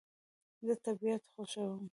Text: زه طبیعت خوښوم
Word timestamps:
زه 0.65 0.73
طبیعت 0.85 1.23
خوښوم 1.33 1.83